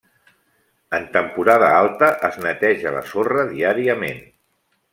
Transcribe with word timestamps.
En 0.99 1.05
temporada 1.17 1.67
alta 1.81 2.09
es 2.29 2.39
neteja 2.47 2.97
la 2.99 3.05
sorra 3.13 3.47
diàriament. 3.55 4.27